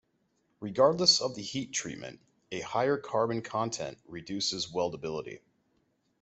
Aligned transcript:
Regardless 0.59 1.21
of 1.21 1.35
the 1.35 1.43
heat 1.43 1.73
treatment, 1.73 2.21
a 2.51 2.61
higher 2.61 2.97
carbon 2.97 3.43
content 3.43 3.99
reduces 4.07 4.65
weldability. 4.73 5.41